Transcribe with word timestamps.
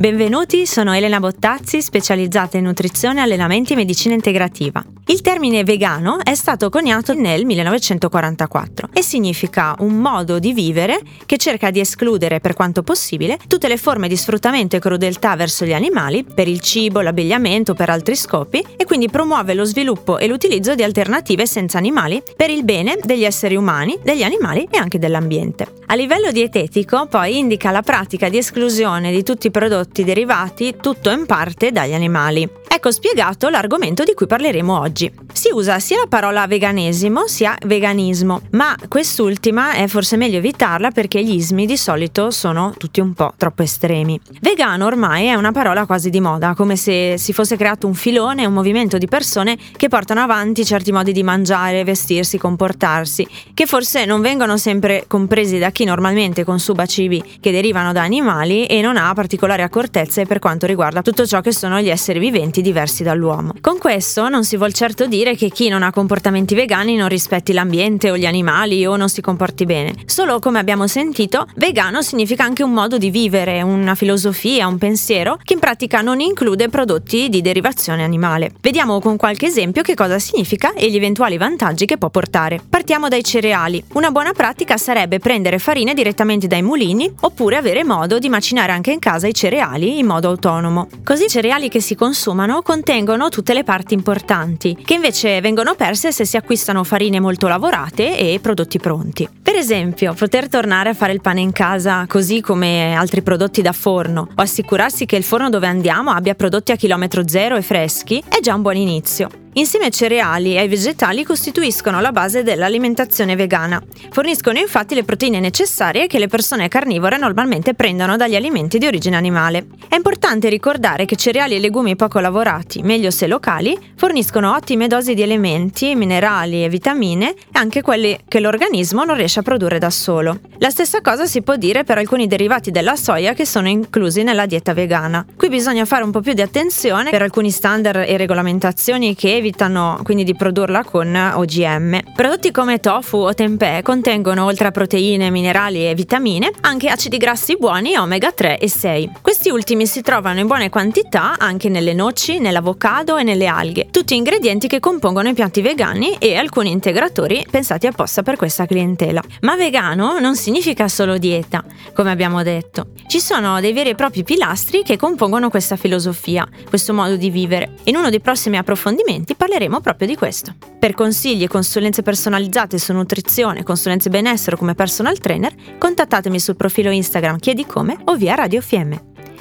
Benvenuti, 0.00 0.64
sono 0.64 0.94
Elena 0.94 1.20
Bottazzi, 1.20 1.82
specializzata 1.82 2.56
in 2.56 2.64
nutrizione, 2.64 3.20
allenamenti 3.20 3.74
e 3.74 3.76
medicina 3.76 4.14
integrativa. 4.14 4.82
Il 5.08 5.20
termine 5.20 5.62
vegano 5.62 6.20
è 6.22 6.34
stato 6.34 6.70
coniato 6.70 7.12
nel 7.12 7.44
1944 7.44 8.88
e 8.94 9.02
significa 9.02 9.74
un 9.80 9.98
modo 9.98 10.38
di 10.38 10.54
vivere 10.54 11.02
che 11.26 11.36
cerca 11.36 11.70
di 11.70 11.80
escludere 11.80 12.40
per 12.40 12.54
quanto 12.54 12.82
possibile 12.82 13.38
tutte 13.46 13.68
le 13.68 13.76
forme 13.76 14.08
di 14.08 14.16
sfruttamento 14.16 14.74
e 14.74 14.78
crudeltà 14.78 15.36
verso 15.36 15.66
gli 15.66 15.74
animali 15.74 16.24
per 16.24 16.48
il 16.48 16.60
cibo, 16.60 17.02
l'abbigliamento, 17.02 17.74
per 17.74 17.90
altri 17.90 18.16
scopi 18.16 18.64
e 18.78 18.86
quindi 18.86 19.10
promuove 19.10 19.52
lo 19.52 19.64
sviluppo 19.64 20.16
e 20.16 20.28
l'utilizzo 20.28 20.74
di 20.74 20.82
alternative 20.82 21.44
senza 21.44 21.76
animali 21.76 22.22
per 22.34 22.48
il 22.48 22.64
bene 22.64 22.96
degli 23.02 23.24
esseri 23.24 23.54
umani, 23.54 23.98
degli 24.02 24.22
animali 24.22 24.66
e 24.70 24.78
anche 24.78 24.98
dell'ambiente. 24.98 25.79
A 25.90 25.96
livello 25.96 26.30
dietetico 26.30 27.06
poi 27.06 27.38
indica 27.38 27.72
la 27.72 27.82
pratica 27.82 28.28
di 28.28 28.38
esclusione 28.38 29.10
di 29.10 29.24
tutti 29.24 29.48
i 29.48 29.50
prodotti 29.50 30.04
derivati, 30.04 30.76
tutto 30.80 31.10
in 31.10 31.26
parte, 31.26 31.72
dagli 31.72 31.94
animali. 31.94 32.59
Ecco 32.80 32.92
spiegato 32.92 33.50
l'argomento 33.50 34.04
di 34.04 34.14
cui 34.14 34.26
parleremo 34.26 34.80
oggi. 34.80 35.12
Si 35.34 35.50
usa 35.52 35.78
sia 35.80 35.98
la 35.98 36.06
parola 36.08 36.46
veganesimo 36.46 37.26
sia 37.26 37.54
veganismo, 37.66 38.40
ma 38.52 38.74
quest'ultima 38.88 39.74
è 39.74 39.86
forse 39.86 40.16
meglio 40.16 40.38
evitarla 40.38 40.90
perché 40.90 41.22
gli 41.22 41.34
ismi 41.34 41.66
di 41.66 41.76
solito 41.76 42.30
sono 42.30 42.72
tutti 42.78 43.00
un 43.00 43.12
po' 43.12 43.34
troppo 43.36 43.62
estremi. 43.62 44.18
Vegano 44.40 44.86
ormai 44.86 45.26
è 45.26 45.34
una 45.34 45.52
parola 45.52 45.84
quasi 45.84 46.08
di 46.08 46.20
moda, 46.20 46.54
come 46.54 46.76
se 46.76 47.18
si 47.18 47.34
fosse 47.34 47.58
creato 47.58 47.86
un 47.86 47.92
filone, 47.92 48.46
un 48.46 48.54
movimento 48.54 48.96
di 48.96 49.08
persone 49.08 49.58
che 49.76 49.88
portano 49.88 50.22
avanti 50.22 50.64
certi 50.64 50.90
modi 50.90 51.12
di 51.12 51.22
mangiare, 51.22 51.84
vestirsi, 51.84 52.38
comportarsi, 52.38 53.28
che 53.52 53.66
forse 53.66 54.06
non 54.06 54.22
vengono 54.22 54.56
sempre 54.56 55.04
compresi 55.06 55.58
da 55.58 55.70
chi 55.70 55.84
normalmente 55.84 56.44
consuma 56.44 56.86
cibi 56.86 57.22
che 57.40 57.52
derivano 57.52 57.92
da 57.92 58.00
animali 58.00 58.64
e 58.64 58.80
non 58.80 58.96
ha 58.96 59.12
particolari 59.12 59.60
accortezze 59.60 60.24
per 60.24 60.38
quanto 60.38 60.64
riguarda 60.64 61.02
tutto 61.02 61.26
ciò 61.26 61.42
che 61.42 61.52
sono 61.52 61.78
gli 61.78 61.90
esseri 61.90 62.18
viventi 62.18 62.68
diversi 62.70 63.02
dall'uomo. 63.02 63.54
Con 63.60 63.78
questo 63.78 64.28
non 64.28 64.44
si 64.44 64.56
vuol 64.56 64.72
certo 64.72 65.06
dire 65.06 65.34
che 65.34 65.48
chi 65.48 65.68
non 65.68 65.82
ha 65.82 65.90
comportamenti 65.90 66.54
vegani 66.54 66.94
non 66.94 67.08
rispetti 67.08 67.52
l'ambiente 67.52 68.10
o 68.10 68.16
gli 68.16 68.26
animali 68.26 68.86
o 68.86 68.96
non 68.96 69.08
si 69.08 69.20
comporti 69.20 69.64
bene. 69.64 69.94
Solo 70.06 70.38
come 70.38 70.60
abbiamo 70.60 70.86
sentito, 70.86 71.46
vegano 71.56 72.00
significa 72.02 72.44
anche 72.44 72.62
un 72.62 72.72
modo 72.72 72.96
di 72.96 73.10
vivere, 73.10 73.60
una 73.62 73.96
filosofia, 73.96 74.68
un 74.68 74.78
pensiero 74.78 75.38
che 75.42 75.54
in 75.54 75.58
pratica 75.58 76.00
non 76.00 76.20
include 76.20 76.68
prodotti 76.68 77.28
di 77.28 77.40
derivazione 77.40 78.04
animale. 78.04 78.52
Vediamo 78.60 79.00
con 79.00 79.16
qualche 79.16 79.46
esempio 79.46 79.82
che 79.82 79.94
cosa 79.94 80.18
significa 80.20 80.72
e 80.74 80.88
gli 80.90 80.96
eventuali 80.96 81.36
vantaggi 81.36 81.86
che 81.86 81.98
può 81.98 82.08
portare. 82.08 82.60
Partiamo 82.68 83.08
dai 83.08 83.24
cereali. 83.24 83.82
Una 83.94 84.12
buona 84.12 84.32
pratica 84.32 84.76
sarebbe 84.76 85.18
prendere 85.18 85.58
farine 85.58 85.92
direttamente 85.92 86.46
dai 86.46 86.62
mulini 86.62 87.12
oppure 87.20 87.56
avere 87.56 87.82
modo 87.82 88.18
di 88.18 88.28
macinare 88.28 88.70
anche 88.70 88.92
in 88.92 89.00
casa 89.00 89.26
i 89.26 89.34
cereali 89.34 89.98
in 89.98 90.06
modo 90.06 90.28
autonomo. 90.28 90.88
Così 91.02 91.24
i 91.24 91.28
cereali 91.28 91.68
che 91.68 91.80
si 91.80 91.94
consumano 91.94 92.59
contengono 92.62 93.28
tutte 93.28 93.54
le 93.54 93.64
parti 93.64 93.94
importanti, 93.94 94.76
che 94.84 94.94
invece 94.94 95.40
vengono 95.40 95.74
perse 95.74 96.12
se 96.12 96.24
si 96.24 96.36
acquistano 96.36 96.84
farine 96.84 97.20
molto 97.20 97.48
lavorate 97.48 98.18
e 98.18 98.38
prodotti 98.40 98.78
pronti. 98.78 99.28
Per 99.42 99.54
esempio, 99.54 100.14
poter 100.14 100.48
tornare 100.48 100.90
a 100.90 100.94
fare 100.94 101.12
il 101.12 101.20
pane 101.20 101.40
in 101.40 101.52
casa 101.52 102.04
così 102.06 102.40
come 102.40 102.94
altri 102.94 103.22
prodotti 103.22 103.62
da 103.62 103.72
forno 103.72 104.28
o 104.34 104.42
assicurarsi 104.42 105.06
che 105.06 105.16
il 105.16 105.24
forno 105.24 105.48
dove 105.48 105.66
andiamo 105.66 106.10
abbia 106.10 106.34
prodotti 106.34 106.72
a 106.72 106.76
chilometro 106.76 107.26
zero 107.26 107.56
e 107.56 107.62
freschi 107.62 108.22
è 108.28 108.40
già 108.40 108.54
un 108.54 108.62
buon 108.62 108.76
inizio. 108.76 109.28
Insieme 109.54 109.86
ai 109.86 109.90
cereali 109.90 110.54
e 110.54 110.58
ai 110.58 110.68
vegetali 110.68 111.24
costituiscono 111.24 112.00
la 112.00 112.12
base 112.12 112.44
dell'alimentazione 112.44 113.34
vegana. 113.34 113.82
Forniscono 114.10 114.60
infatti 114.60 114.94
le 114.94 115.02
proteine 115.02 115.40
necessarie 115.40 116.06
che 116.06 116.20
le 116.20 116.28
persone 116.28 116.68
carnivore 116.68 117.18
normalmente 117.18 117.74
prendono 117.74 118.16
dagli 118.16 118.36
alimenti 118.36 118.78
di 118.78 118.86
origine 118.86 119.16
animale. 119.16 119.66
È 119.88 119.96
importante 119.96 120.48
ricordare 120.48 121.04
che 121.04 121.16
cereali 121.16 121.56
e 121.56 121.58
legumi 121.58 121.96
poco 121.96 122.20
lavorati, 122.20 122.82
meglio 122.82 123.10
se 123.10 123.26
locali, 123.26 123.76
forniscono 123.96 124.54
ottime 124.54 124.86
dosi 124.86 125.14
di 125.14 125.22
elementi, 125.22 125.96
minerali 125.96 126.62
e 126.62 126.68
vitamine 126.68 127.34
anche 127.52 127.82
quelli 127.82 128.16
che 128.28 128.38
l'organismo 128.38 129.02
non 129.02 129.16
riesce 129.16 129.40
a 129.40 129.42
produrre 129.42 129.80
da 129.80 129.90
solo. 129.90 130.38
La 130.58 130.70
stessa 130.70 131.00
cosa 131.00 131.26
si 131.26 131.42
può 131.42 131.56
dire 131.56 131.82
per 131.82 131.98
alcuni 131.98 132.28
derivati 132.28 132.70
della 132.70 132.94
soia 132.94 133.32
che 133.32 133.44
sono 133.44 133.68
inclusi 133.68 134.22
nella 134.22 134.46
dieta 134.46 134.74
vegana. 134.74 135.26
Qui 135.36 135.48
bisogna 135.48 135.84
fare 135.86 136.04
un 136.04 136.12
po' 136.12 136.20
più 136.20 136.34
di 136.34 136.42
attenzione 136.42 137.10
per 137.10 137.22
alcuni 137.22 137.50
standard 137.50 138.04
e 138.06 138.16
regolamentazioni 138.16 139.16
che 139.16 139.39
evitano 139.40 139.98
quindi 140.04 140.22
di 140.22 140.34
produrla 140.34 140.84
con 140.84 141.14
OGM. 141.14 142.12
Prodotti 142.14 142.50
come 142.52 142.78
tofu 142.78 143.16
o 143.16 143.34
tempeh 143.34 143.82
contengono 143.82 144.44
oltre 144.44 144.68
a 144.68 144.70
proteine, 144.70 145.30
minerali 145.30 145.88
e 145.88 145.94
vitamine 145.94 146.50
anche 146.60 146.88
acidi 146.88 147.16
grassi 147.16 147.56
buoni 147.58 147.96
omega 147.96 148.30
3 148.30 148.58
e 148.58 148.68
6. 148.68 149.10
Questi 149.20 149.50
ultimi 149.50 149.86
si 149.86 150.02
trovano 150.02 150.40
in 150.40 150.46
buone 150.46 150.68
quantità 150.68 151.36
anche 151.38 151.68
nelle 151.68 151.94
noci, 151.94 152.38
nell'avocado 152.38 153.16
e 153.16 153.22
nelle 153.22 153.46
alghe, 153.46 153.88
tutti 153.90 154.14
ingredienti 154.14 154.68
che 154.68 154.78
compongono 154.80 155.28
i 155.28 155.34
piatti 155.34 155.60
vegani 155.62 156.16
e 156.18 156.36
alcuni 156.36 156.70
integratori 156.70 157.44
pensati 157.50 157.86
apposta 157.86 158.22
per 158.22 158.36
questa 158.36 158.66
clientela. 158.66 159.22
Ma 159.40 159.56
vegano 159.56 160.18
non 160.18 160.36
significa 160.36 160.86
solo 160.88 161.18
dieta, 161.18 161.64
come 161.94 162.10
abbiamo 162.10 162.42
detto. 162.42 162.88
Ci 163.06 163.20
sono 163.20 163.60
dei 163.60 163.72
veri 163.72 163.90
e 163.90 163.94
propri 163.94 164.22
pilastri 164.22 164.82
che 164.82 164.96
compongono 164.96 165.50
questa 165.50 165.76
filosofia, 165.76 166.46
questo 166.68 166.92
modo 166.92 167.16
di 167.16 167.30
vivere. 167.30 167.76
In 167.84 167.96
uno 167.96 168.10
dei 168.10 168.20
prossimi 168.20 168.56
approfondimenti 168.56 169.29
avanti 169.30 169.34
parleremo 169.34 169.80
proprio 169.80 170.08
di 170.08 170.16
questo. 170.16 170.54
Per 170.78 170.94
consigli 170.94 171.44
e 171.44 171.48
consulenze 171.48 172.02
personalizzate 172.02 172.78
su 172.78 172.92
nutrizione, 172.92 173.62
consulenze 173.62 174.08
benessere 174.08 174.56
come 174.56 174.74
personal 174.74 175.18
trainer, 175.18 175.54
contattatemi 175.78 176.38
sul 176.38 176.56
profilo 176.56 176.90
Instagram 176.90 177.38
Chiedi 177.38 177.66
Come 177.66 177.98
o 178.04 178.16
via 178.16 178.34
Radio 178.34 178.60
FM. 178.60 178.94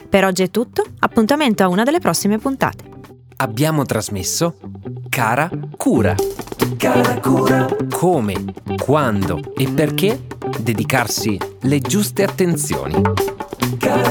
Per 0.09 0.25
oggi 0.25 0.43
è 0.43 0.49
tutto, 0.49 0.83
appuntamento 0.99 1.63
a 1.63 1.67
una 1.67 1.83
delle 1.83 1.99
prossime 1.99 2.37
puntate. 2.37 2.97
Abbiamo 3.37 3.85
trasmesso 3.85 4.57
Cara 5.07 5.49
Cura. 5.77 6.15
Cara 6.77 7.19
Cura. 7.19 7.67
Come, 7.89 8.33
quando 8.83 9.53
e 9.55 9.69
perché 9.69 10.19
dedicarsi 10.59 11.37
le 11.61 11.79
giuste 11.79 12.23
attenzioni. 12.23 13.01
Cara 13.77 14.08